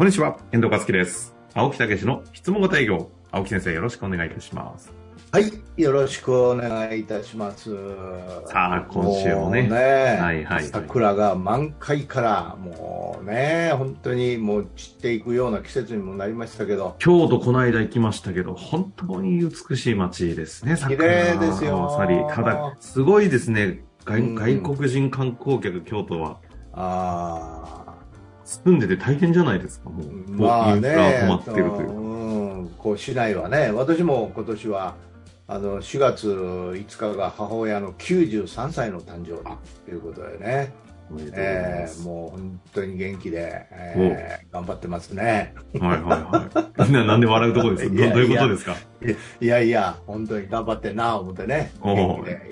[0.00, 1.36] こんにちは、遠藤和樹です。
[1.52, 3.10] 青木武の質問型営業。
[3.30, 4.90] 青木先生、よろしくお願いいたします。
[5.30, 7.70] はい、よろしくお願いいたします。
[8.46, 21.94] さあ今週もねうはいはい桜が満開から、もうね、本当にもう散っていくような季節にもなりましたけど、京都この間行きましたけど、本当に美しい街ですね、綺麗ですよ
[22.34, 26.38] ただ、すごいですね、外うん外国人観光客、京都は。
[26.72, 27.79] あ
[28.50, 30.06] 住んでて大変じゃないですか、もう。
[30.06, 30.88] ーまあね
[31.22, 31.92] 止まってるというか。
[31.92, 31.96] う
[32.62, 34.94] ん、こう市内はね、私も今年は、
[35.46, 40.72] あの4月5日が母親の93歳の誕生日ということでね、
[41.12, 42.02] でえーす。
[42.06, 45.54] もう本当に元気で、えー頑張ってますね。
[45.80, 46.92] はいはいはい。
[46.92, 47.94] ななんで笑うとこですか？
[48.14, 48.76] どういうことですか？
[49.40, 51.72] いやいや、本当に頑張ってな思ってね、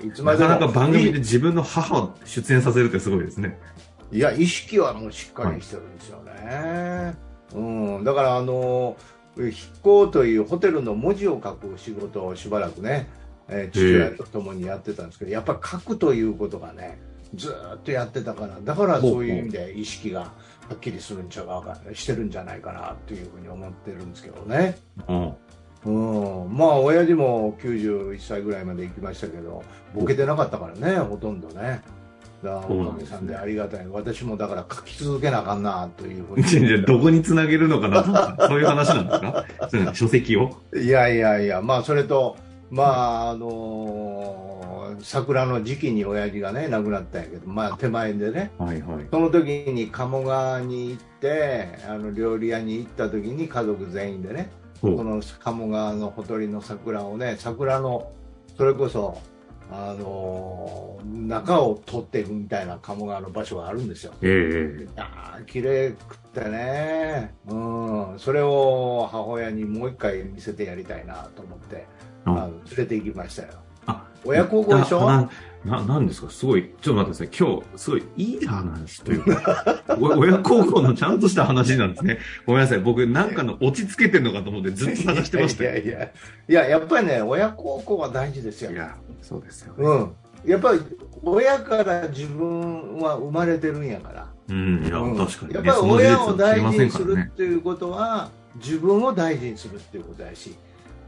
[0.03, 3.57] いつまでもなかなか番組で自分の母を出演させるってすごいですね。
[4.11, 7.15] いや、意識はもうしっかりしてるんですよね。
[7.53, 7.59] う
[8.01, 8.97] ん、だから、あの、
[9.35, 13.07] 筆行というホテルの文字を書く仕事をしばらくね、
[13.47, 16.99] えー父親と共にやってたんですけど、やっぱり書くということがね、
[17.35, 20.31] ずーっとやってたから、だからそういう意味で意識がは
[20.75, 24.77] っきりするんちゃうか、してるんじゃないかなというふうに思ってるんですけどね。
[25.07, 25.33] うん。
[25.85, 29.63] うん、まあ親父も91歳ぐらいまで行きましたけど
[29.95, 31.81] ボケてなかったからねほとんどね
[32.43, 33.87] だおかげさんでありがたい。
[33.87, 36.43] 私もだから書き続けなあかんなというふうに。
[36.47, 38.03] じゃどこにつなげるのかな
[38.37, 39.19] とそういう話なんです
[39.85, 39.93] か？
[39.93, 40.51] 書籍を？
[40.75, 42.37] いやいやいやまあそれと
[42.71, 44.49] まああのー
[45.01, 48.51] 桜の時期に親父がね亡くなったんやけどまあ手前でね。
[48.57, 49.07] はいはい。
[49.11, 54.49] その時に鴨川に行ってあの料理屋に行った時に家族全員でね
[54.81, 58.11] この鴨川のほとりの桜をね桜の
[58.57, 59.17] それこそ
[59.71, 64.13] あのー中を通っていくみたいな鴨川の場所があるんですよ。
[64.21, 71.85] えー綺麗くってね、うん、それを母親にもう一回見せてやりたいなと思って、
[72.25, 73.49] ああの連れて行きましたよ。
[73.85, 75.29] あ親孝行でしょ？
[75.65, 76.29] なななんですか？
[76.29, 77.47] すごい、ちょっと待ってください。
[77.47, 82.19] 今日、すごいいい話というか、お 親孝行のちゃんとした話なんですね。
[82.45, 82.79] ごめんなさい。
[82.79, 85.71] 僕、なんかの落ち着けてるのかと思ってずっと探してましたよ。
[85.71, 86.11] いやいやいや、
[86.47, 88.75] いややっぱりね、親孝行は大事ですよい。
[88.75, 89.85] や、そうですよね。
[90.45, 90.79] うん、やっぱり
[91.23, 94.27] 親から自分は生まれてるんやから。
[94.49, 95.55] うん、いや、うん確かに、ね。
[95.55, 97.17] やっぱり親を大事にする。
[97.19, 100.55] っていうことは、自分を大事にするっていうことやし、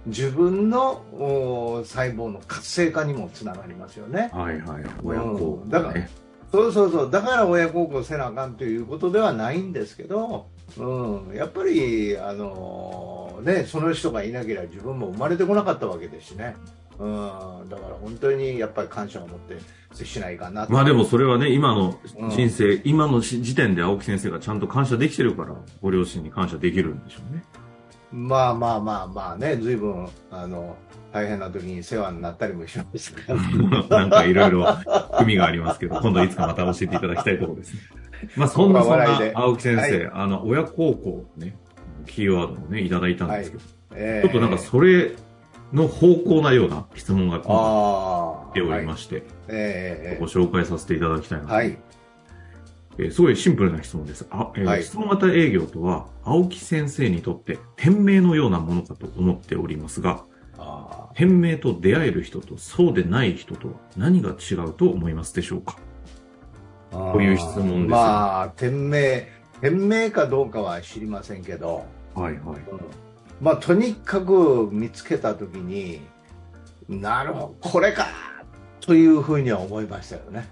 [0.05, 4.31] 自分のお細胞の活性化にもつながりますよね。
[4.33, 4.83] はいはい。
[5.03, 5.71] 親孝行、ね。
[5.71, 6.07] だから
[6.51, 10.47] そうそうそう、だから親孝行せなあかんということではないんですけど、
[10.77, 16.55] うん、やっぱり、あのね、その人がいなければ自分も生まれてこなかったわけですしね。
[16.99, 19.57] うん、だから本当にやっぱり感謝を持って
[19.93, 27.43] 接しないかなとまあでもそれはね、今のうん人生、今のし時点で青木先生がちゃんと感謝できてるから、ご両親に感謝できるんでしょうね。
[28.11, 30.75] まあまあまあまあね、ずいぶん、あの、
[31.11, 33.33] 大変な時に世話になったりもしましたか
[33.89, 33.99] ら。
[34.01, 34.65] なんかいろいろ
[35.17, 37.79] 組がありますけど、今度いつかまた教えていただきたいところですね。
[38.35, 41.57] まあそんなそんな青木先生、はあの、親孝行ね、
[42.05, 43.63] キーワードをね、いただいたんですけど、
[43.95, 45.11] えちょっとなんかそれ
[45.73, 47.43] の方向なような質問が来
[48.53, 51.53] ておりまして、ええご紹介させていただきたいなと。
[51.53, 51.77] はい。
[53.01, 54.27] えーすごいシンプルな質問です。
[54.29, 54.83] あえーはい。
[54.83, 60.23] 質問型営業とは、青木先生にとって店名のようなものかと思っておりますが、
[60.57, 65.77] あ店名と出会える人とそうでない人とは何が違うと思いますでしょうか？
[66.93, 67.87] あこういう質問ですよ。
[67.87, 69.27] まあ、店名、
[69.61, 72.39] 店名かどうかは知りませんけど、はいはい。
[72.39, 72.59] うん。
[73.41, 76.01] まあ、とにかく見つけたときに、
[76.87, 78.07] なるほど、これか
[78.79, 80.49] というふうには思いましたよね。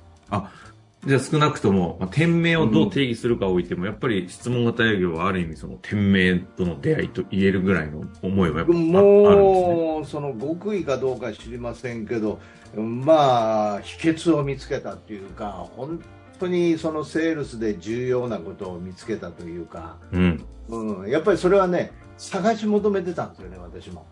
[1.05, 8.65] じゃあ少なくとも、まあ、店名をどう定義するかを置いても、やっぱり質問型営業はある意味その店名との出会いと言えるぐらいの思いは。
[8.65, 12.39] もう、その極意かどうか知りませんけど、
[12.75, 16.01] まあ、秘訣を見つけたというか、本
[16.37, 20.45] 当にそのセールスで重要なことを見つけたというか、うん。
[20.67, 24.05] うん、やっぱりそれはね、探し求めてたんですよね、私も。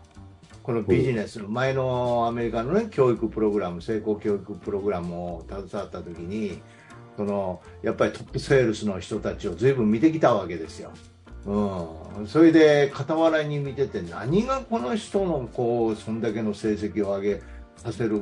[0.64, 6.62] このビジネスの前のアメリカの、ね、教育プログラム、成功教育プログラムを携わったときに、
[7.18, 10.92] そのやっぱりトップセールスの人たちをずいぶん見てきたわけですよ。
[11.46, 17.42] うん、それで傍らに見てて何がこの人のこうそんだけの成績を上げ
[17.78, 18.22] させる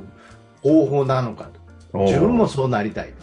[0.61, 1.65] 方法なのかと。
[2.05, 3.13] 自分もそうなりたい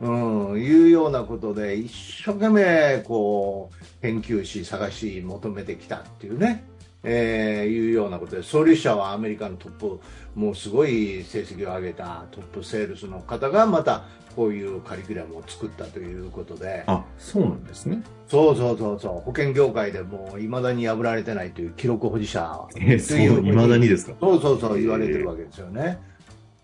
[0.00, 1.92] と、うん、いうようなことで一
[2.24, 6.64] 生懸命こう研究し探し求めてきたっていうね
[7.04, 10.00] えーいうようなことで、創立者はアメリカのトップ、
[10.34, 14.04] もうすごい成績を上げたトップセールスの方がまた
[14.34, 18.02] こういうカリキュラムを作ったということで、あ、そうなんですね。
[18.26, 24.14] そうそうそうそう、保険業界でもう未だに破られてないという記録保持者いうふうに未だにですか？
[24.20, 25.98] そうそうそう言われてるわけですよね。
[26.08, 26.13] うん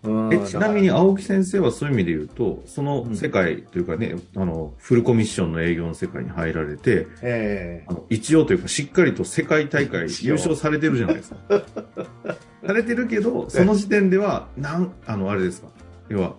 [0.03, 11.37] えちなみに青木先生はそういう意味で言うと、その世界というかね、あの、フルコミッションの営業の世界に入られて、らえあの一応というかしっかりと世界大会優勝されてるじゃないですか。
[12.65, 15.67] されてるけど、その時点では、なん、あの、あれですか？
[16.09, 16.35] 要は、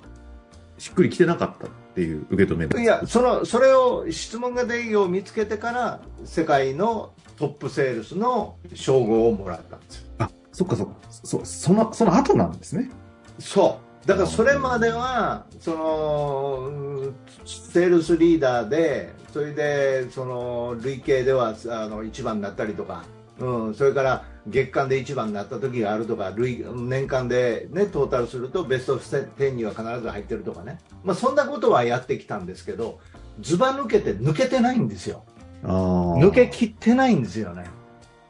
[0.79, 10.03] しっくりきてなかったっていう受け止めえいやそのそれを質問が営業を見つけてから世界のトップセールスの称号をもらったんですよ。
[10.19, 10.95] あ、そっかそっか。
[11.11, 12.91] そ、その、その後なんですね。
[13.39, 14.07] そう。
[14.07, 17.15] だからそれまではそのうん
[17.45, 21.53] セールスリーダーでそれでその累計ではあ
[21.87, 23.05] の1番になったりとか、
[23.39, 32.99] うん、それから月間で1番になった時があるとか累年間で、ね、トータルするとベスト10には必ず入ってるとかね、まあ、そんなことはやってきたんですけど
[33.41, 35.25] ずば抜けて抜けてないんですよ。
[35.63, 37.65] 抜けきってないんですよね。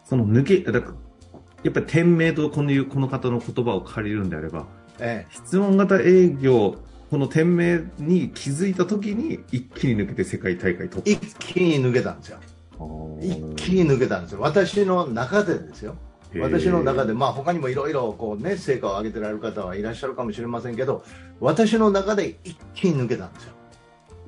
[0.04, 0.94] その抜け、だから、
[1.62, 4.66] やっぱり店名とこのこの方の言葉を借りるんであれば、
[5.04, 6.76] え質問型営業、
[7.10, 11.26] この店名に気づいたときに一気に抜けて世界大会取え、った。
[11.26, 12.38] 一気に抜けたんですよ。
[13.20, 14.40] 一気に抜けたんですよ。
[14.40, 15.96] 私の中でですよ。
[16.40, 21.04] 私の中で、まあ他にもいろいろこうね成果を上げてられる方はいらっしゃるかもしれませんけど、
[21.40, 23.52] 私の中で一気に抜けたんですよ。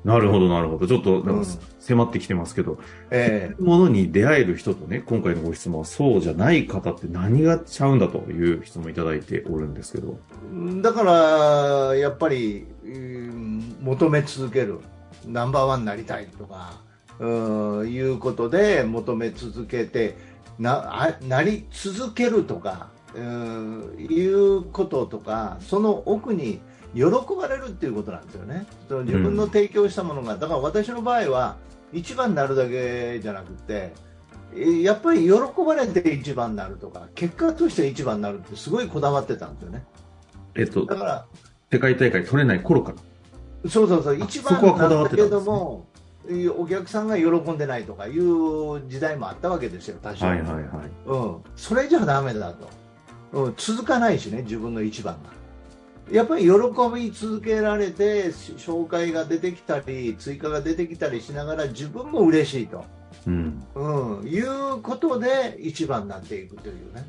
[0.05, 0.87] なるほど、なるほど。
[0.87, 1.45] ちょっと、なんかうん
[1.79, 2.79] 迫ってきてますけど、
[3.11, 10.17] えものに出会える人とね、今回のご質問はそうじゃない方って何がちゃうんだという質問いただいておるんですけど。
[10.77, 14.79] えだからやっぱり、うん求め続ける
[15.27, 16.73] ナンバーワンになりたいとか
[17.19, 20.17] うんいうことで求め続けて
[20.59, 26.59] なあなり続けるとかうんいうこととかその奥に
[26.95, 27.03] 喜
[27.35, 28.65] ばれるっていうことなんですよね。
[28.87, 31.57] その自分の提供したものが、だから私の場合は
[31.93, 33.93] 一番になるだけじゃなくて
[34.55, 35.31] えやっぱり喜
[35.65, 39.83] ばれて一番になるとか結果として一番になるってすごいこだわってたんですよね。
[40.55, 41.25] えっとだ、から
[41.71, 43.69] 世界大会取れない頃から。
[43.69, 45.87] そうそうそう、一番なんだけども、
[46.57, 50.25] お客さんが喜んでないとかいう時代もあったわけですよ、多少。
[50.25, 50.63] はいはいはい。
[51.05, 52.69] うん、それじゃダメだと、
[53.33, 55.29] うん、続かないしね、自分の一番が。
[56.11, 56.51] やっぱり喜
[56.93, 62.85] び続けられて、し紹介が出てきたり、追加が出てきたりしながら、自分も嬉しいと、
[63.27, 63.63] うん。
[63.73, 67.07] うん、いうことで一番になっていくというね。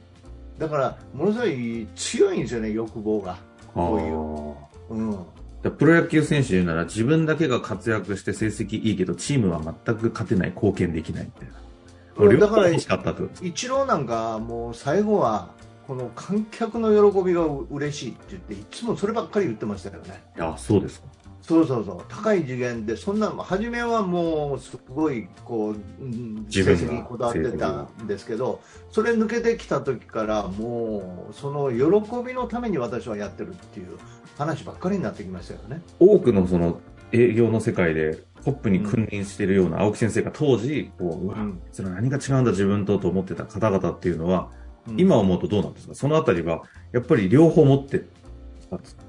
[0.58, 3.36] だから、ものすごい強いんですよね、欲望が。
[3.74, 4.98] こういう。
[4.98, 5.26] うん
[5.70, 11.54] プロ野球選手で言うなら自分だけが活躍して成績いいけどチームは全く勝てない貢献できないみたいな。
[12.18, 15.50] うんだから両方欲しかったってことですイチローなんかもう最後は
[15.86, 20.22] この観客の喜びが嬉しいって言っていつもそればっかり言ってましたよね。
[20.36, 21.06] いや、そうですか。
[21.42, 22.02] そうそうそう。
[22.08, 28.60] 高い次元でそんなの初めはもうすごいこううんにこだわってたんですけど
[28.90, 31.76] それ抜けてきた時からもうその喜
[32.26, 33.96] びのために私はやってるっていう
[34.36, 35.82] 話ばっかりになってきましたよね。
[36.00, 36.80] 多くのその
[37.12, 41.60] 営業の世界でトップに君臨しているような青木先生が当時、こう、うわうん。
[41.72, 44.65] それ何が違うんだ自分とと思ってた方々っていうのは、うん
[44.96, 45.94] 今思うとどうなんですか？
[45.94, 46.62] そのあたりは、
[46.92, 48.04] やっぱり両方持って
[48.70, 49.02] たんですか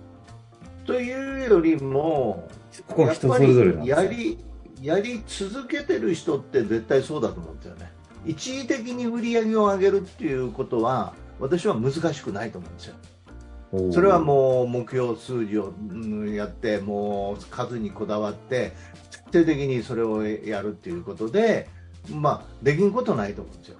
[0.86, 2.48] というよりも
[2.88, 4.06] ここは人それぞれなんですね。
[4.06, 4.38] やり
[4.82, 7.92] やり続けてる人って絶対そうだと思うんですよね。
[8.26, 12.96] 一時的に売り上げを上げるっていうことは私は難しくないと思うんですよ。
[13.92, 18.72] それはもう目標数字をうんやってもう数にこだわって
[19.32, 21.68] 徹底的にそれをやるっていうことで
[22.10, 23.78] まあできんことないと思うんですよ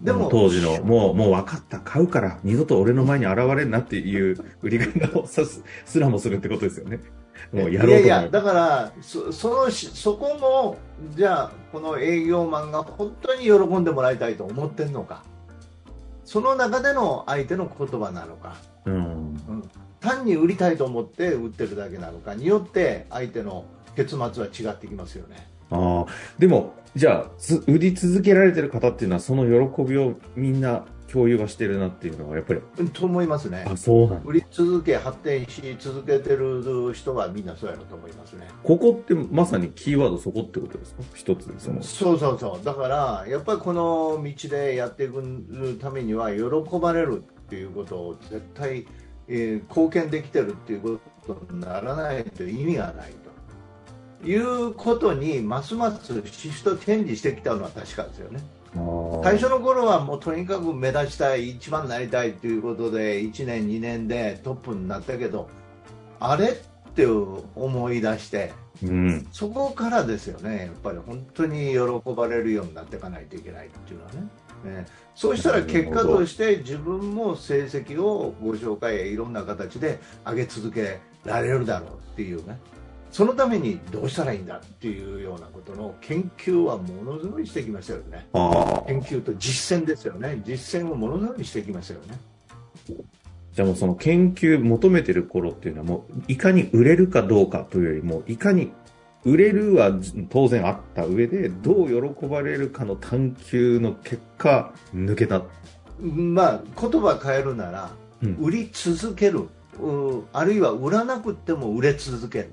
[0.00, 7.00] でも当時の、もう、もう分かった、買うから、二度と俺の前に現れんなっていう売り方をさす、すらもするってことですよね。
[7.52, 10.76] もうやろうと思いやいや、だから、そそのしそこも、
[11.14, 15.22] じゃあ、この営業マンが本当に喜んでもらいたいと思ってるのか、
[16.24, 19.36] その中での相手の言葉なのか、うん。
[20.00, 23.64] 単に売りたいと思って売ってるだけなのかによって、相手の
[23.96, 25.55] 結末は違ってきますよね。
[25.70, 33.64] ああ、でも、じゃあ、つ売り続けられてる方っていうのは、その喜びをみんな共有はしてるなっていうのは、やっぱり、うんと思いますね。
[33.68, 34.20] あ、そうなんだ。
[34.24, 38.48] 売り続け、発展し続けてる人はみんなそうやろうと思いますね。
[38.62, 41.02] ここってまさにキーワードそこってことですか？
[41.14, 41.82] 一つ、その。
[41.82, 46.42] そうそうそう、だからやっぱりこの道でやっていくためには、喜
[46.80, 48.86] ばれるっていうことを絶対、
[49.28, 53.25] えー貢献できてるっていうことにならないと意味がないと。
[54.24, 58.40] いうことにますますシフトチェンジしてきたのは確かですよね。
[58.74, 65.48] あ最初の頃はもうとにかく目立ちたい、一番になりたいということで、1年、2年でトップになったけど、
[66.20, 69.26] あれって思い出して、うん。
[69.32, 74.20] そこからですよね、やっぱり本当に喜ばれるようになっていかないといけないっていうのはね。
[74.64, 82.58] ねそうしたら結果として自分も成績をご紹介やいろんな形で上げ続けられるだろうっていうね。
[83.16, 88.26] そのためにどうしたらいいんだっていうようなことの研究はものすごいしてきましたよね。
[88.86, 90.42] 研究と実践ですよね。
[90.44, 92.18] 実践をものすごいしてきましたよね。
[93.54, 98.70] じゃあもうその研究求めてる頃っていうのはもういかに売れるかどうかというよりもいかに
[99.24, 99.92] 売れるは
[100.28, 105.42] 当然あった上でどう喜ばれるかの探求の結果抜けた。
[105.98, 107.90] まあ、言葉変えるなら、
[108.22, 109.48] うん売り続ける。
[109.80, 112.50] うあるいは売らなくても売れ続ける。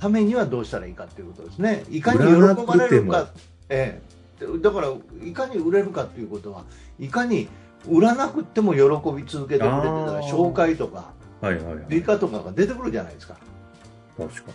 [0.00, 1.84] ためにはどうしたらいいかということですね。
[1.90, 3.28] いかに喜ばれるか、
[3.68, 4.00] え
[4.40, 4.92] え、でだから
[5.24, 6.64] いかに売れるかということは
[6.98, 7.48] いかに
[7.88, 8.80] 売らなくても喜
[9.12, 11.84] び続けてくれてたら紹介とかはいはいはい。
[11.88, 13.36] 理科とかが出てくるじゃないですか。
[14.16, 14.52] 確か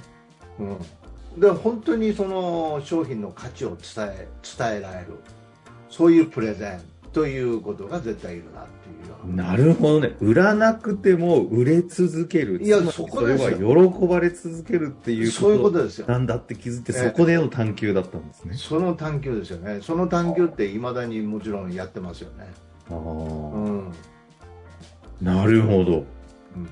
[0.60, 4.28] うん、で本当にその商品の価値を伝え
[4.58, 5.18] 伝えられる
[5.90, 6.82] そういうプレゼン
[7.14, 9.36] ということが絶対いるなっていう。
[9.36, 9.44] な。
[9.52, 10.16] なるほどね。
[10.20, 12.62] 売らなくても売れ続ける。
[12.62, 16.08] いやそこれは喜ばれ続けるっていうそういうこことですよ。
[16.08, 18.56] なんだって気づいて、ええそこでの探求だったんですね。
[18.58, 19.80] その探求ですよね。
[19.82, 22.52] その探求っていまだにもちろんやってますよね。
[22.90, 23.92] ああ、うん。
[25.22, 26.06] なるほど。
[26.56, 26.68] うん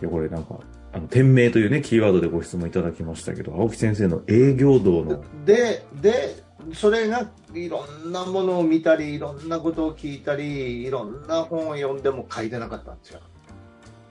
[0.00, 0.58] いや、これなんか、
[0.92, 6.42] あの、店名というね、キーワードでご質問いただきましたけど、青木先生の営業道の、で、で、
[6.74, 13.20] それがいろんなものを見たり、いろんなことを聞いたり、いろんな本を読んでも書いてなかったんですよ。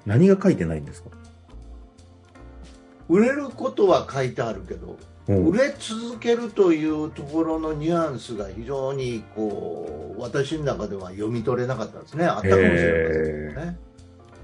[0.05, 1.09] 何が書いてないんですか？
[3.07, 13.79] 売れることは書いてあるけど、うん売れ続けるというところのニュアンスが非常にこう私の中では読み取れなかったですね、あったかもしれませね。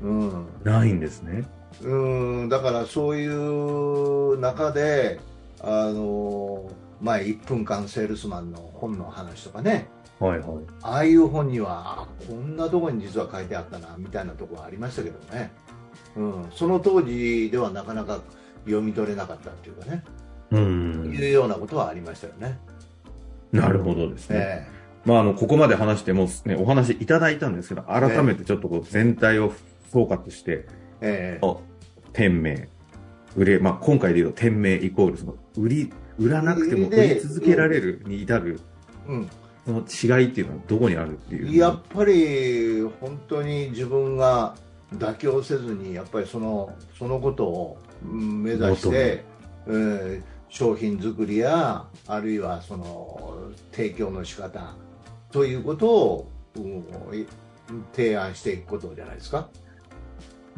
[0.04, 1.44] うんないんですね。
[1.82, 1.96] う
[2.44, 5.20] んだからそういう中で、
[5.60, 6.70] あの
[7.02, 9.88] 前、1分間セールスマンの本の話とかね、
[10.20, 10.50] はいはい。
[10.82, 15.52] ああいう本には、あこんなところに実は書いてあったなみたいなところはありましたけどね、
[16.16, 18.22] うん、その当時ではなかなか
[18.66, 20.04] 読み取れなかったっていうかね、
[20.52, 21.14] うん。
[21.14, 22.60] いうようなことはありましたよね。
[23.52, 24.38] なるほどですね。
[24.40, 24.75] え
[25.06, 29.54] まあ、あの、ここまで話しても、ね、お話いただいたんですけど、改めてちょっとこう、全体を
[29.92, 30.66] 総括して、
[31.02, 31.58] えええあ
[32.12, 32.70] 店名、
[33.36, 38.60] 売れ、まあ、今回で言うと店名イコール、その、売り、売らなくても売り続けられるに至る、
[39.08, 39.30] うん、
[39.66, 41.56] その違いっていうのはどこにあるっていう。
[41.56, 44.56] やっぱり本当に自分が
[44.94, 49.24] 妥協せずにやっぱりそのそのことをうん目指して、
[49.68, 50.24] えー
[50.56, 54.74] 商品作りやあるいはその提供の仕方
[55.30, 57.28] ということを、うんい
[57.94, 59.50] 提案していくことじゃないですか。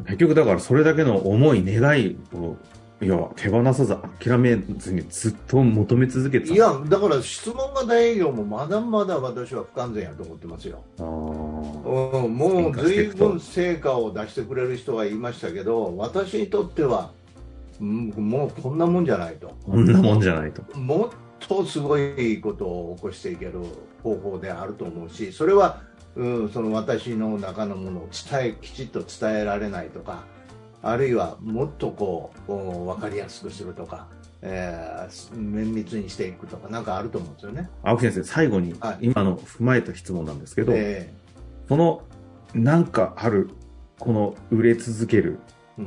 [0.04, 2.56] 結局だからそれだけの思い、願いを、
[3.00, 6.54] いや、手放さず諦めずにずっと求め続けてた。
[6.54, 10.82] いやだから質問型営業もまだまだ私は不完全やと思ってますよ。
[10.98, 17.12] あーうん、も進う随分成果を出してくれる人はいましたけど私にとっては、
[17.80, 20.62] うんもうこんなもんじゃないとこんなもんじゃないと。
[20.76, 23.52] もっとすごいことを起こしていける
[24.02, 25.82] 方法であると思うしそれは、
[26.16, 30.24] うん、その私の中のものを伝えきちっと伝えられないとか
[30.82, 34.06] あるいはもっとこううん分かりやすくするとか、
[34.42, 37.68] えー綿密にしていくとかなんかあると思うんですよね。
[37.82, 38.98] 青木先生、最後にはい。
[39.02, 41.12] 今の踏まえた質問なんですけど、え
[41.68, 42.02] その、
[42.54, 43.50] なんかある、
[43.98, 45.86] この売れ続ける、ー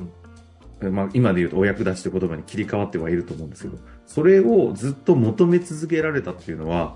[0.83, 0.95] うん。
[0.95, 6.95] まあ、今で言うとお役立ちという言葉に切り替わってはいると思うんですけど、それをずっと求め続けられたっていうのは、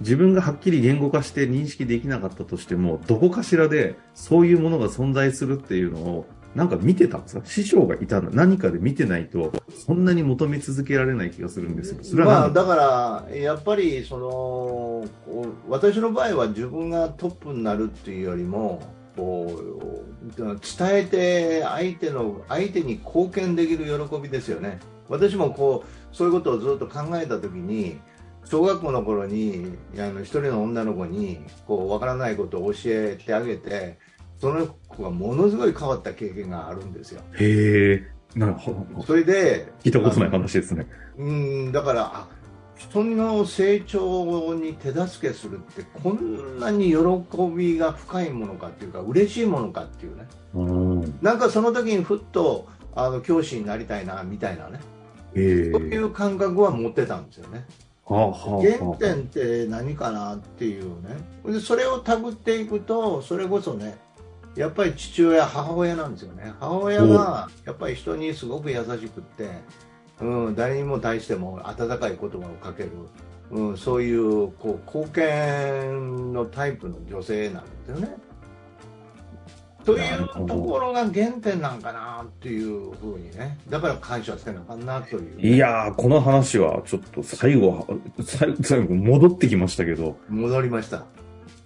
[0.00, 7.42] 自分がはっきり言語化して認識できなかったとしても、どこかしらでそういうものが存在するっていうのを、なんか見てたんですか？
[7.44, 9.52] 師匠がいたの何かで見てないと、
[9.86, 11.98] そんなに求め続けられない気がするんですよ。
[12.02, 15.04] それまあ、だだから、やっぱりその
[15.68, 18.82] 私の場合は自分がトップになるっていうよりも
[19.16, 19.60] こ
[20.38, 20.54] う伝
[20.90, 24.80] えて相手の相手に貢献できる喜びですよね。
[25.08, 27.98] 私もこうそういうことをずっと考えたときに
[28.44, 33.98] 小学校の頃にあの一人の女の子にこうわからないことを教えてあげて
[34.40, 37.20] その子がものすごい変わった経験があるんですよ。
[37.38, 38.02] へえ、
[38.34, 38.74] なほ
[39.06, 40.86] それで聞いたことない話ですね。
[41.18, 42.28] うんだからあ
[42.76, 46.96] 人の成長に手助けするってこんなに喜
[47.54, 51.18] びが深いものかっていうか嬉しいものかっていうねうん。
[51.20, 54.80] なんかその時にふっとあの教師になりたいなみたいなね
[55.34, 55.70] へえ。
[55.72, 57.66] そういう感覚は持ってたんですよね。
[58.06, 63.98] はあはあはあ原点って何かなっていうねでそれをたぐっていくとそれこそね
[64.56, 66.52] やっぱり父親母親なんですよね。
[66.58, 69.50] 母親がやっぱり人にすごく優しくって、
[70.20, 72.90] うん、誰にも対しても温かい言葉をかける、
[73.50, 78.16] うん、そういうこう貢献のタイプの女性なんですよね。
[79.84, 83.58] というところが原点なんかなっていうふうにね。
[83.68, 85.54] だから感謝せなあかんなという。
[85.54, 87.86] いやー、この話はちょっと最後は、
[88.22, 91.04] 最後、最後戻ってきましたけど、戻りました。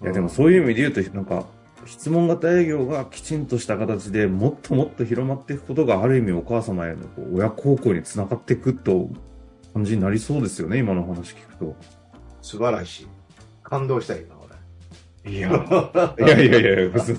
[0.03, 1.45] いやでもそういう意味で言うと、なんか、
[1.87, 9.11] 質問型営業がきちんとした形でもっともっと広まっていくことがある意味お母様へのこう親孝行につながっていくと
[9.73, 11.77] 感じになりそうですよね、今の話聞くと。
[12.43, 13.09] 素晴らしい。
[13.63, 14.34] 感動した今
[15.27, 15.49] いや、
[16.21, 17.11] いやいやいや、おっし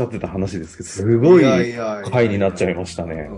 [0.00, 1.44] ゃってた話ですけど、すごい
[2.10, 3.30] 回になっちゃいましたね。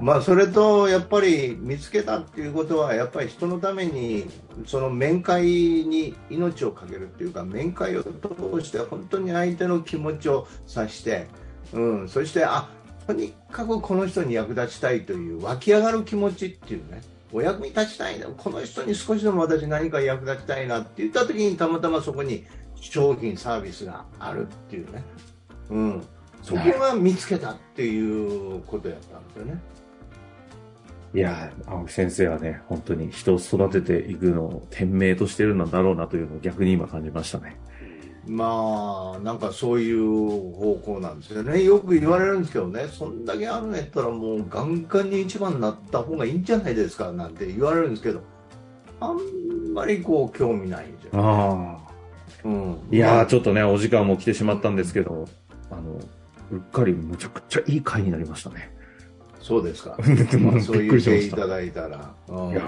[0.00, 4.26] まあそれとやっぱり見つけたっていうことはやっぱり人のために
[4.64, 8.10] その面会に命をかけるっていうか面会を通
[8.62, 11.26] して本当に相手の気持ちを察して、
[11.72, 12.68] うん、そしてあ
[13.08, 22.44] とにかくこの人に役立ちたいという湧き上がる気持ちっていうねお役に立ちたいなこの人に少しでも私何か役立ちたいなって言った時にたまたまそこに
[22.76, 25.04] 商品サービスがあるっていうね、
[25.70, 26.06] うん、
[26.42, 29.60] そこが見つけたっていうことやったんですよね。
[31.12, 37.56] いや、青木先生はね、本当に人を育てていくのを天命としてるんだろうなというのを逆に今感じましたね。
[38.26, 40.02] まあ、なんかそういう
[40.52, 41.62] 方向なんですよね。
[41.62, 48.22] よく言われるんですけどね、そんだけあるんやったらもうガンガンに一番になった方がいいんじゃないですかなんて言われるんですけど、
[49.00, 51.10] あんまりこう興味ないんですよ。
[51.14, 51.90] ああ。
[52.44, 55.26] うん、いやー、まあちょっとね、お時間も来てしまったんですけど、
[55.70, 55.92] あの、
[56.52, 58.70] うっかりむちゃくちゃいい回になりましたね。
[59.40, 59.96] そうですか。
[60.38, 60.98] まあ、そう言。
[60.98, 62.14] っていただいたら。
[62.28, 62.62] うんいや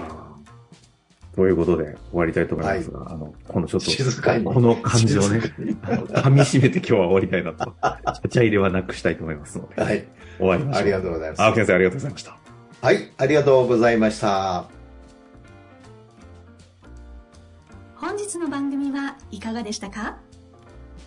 [1.33, 7.73] ーということで終わりたいと思いますが、あの、このちょっと、静かにこの感じをね噛み締めて今日は終わりたいなと、
[8.21, 10.07] ちゃちゃ入れはなくしたいと思いますので、はい。
[10.37, 10.81] 終わりましょう。
[10.81, 11.41] ありがとうございます。
[11.41, 12.37] 青木先生ありがとうございました。
[12.81, 14.65] はい、ありがとうございました。
[17.95, 20.17] 本日の番組はいかがでしたか？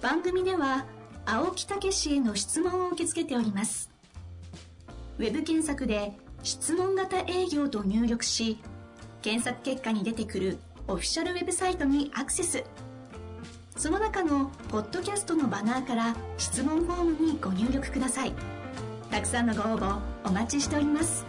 [0.03, 0.87] 番組では
[1.25, 3.91] 青木武氏への質問を受け付けております
[5.19, 8.59] ウェブ検索で「質問型営業」と入力し
[9.27, 12.63] 検索結果に出てくるオフィシャルウェブサイトにアクセス。
[13.77, 18.33] その中のポッドキャストのバナーから質問フォームにご入力ください。
[19.11, 21.27] たくさんのご応募お待ちしております。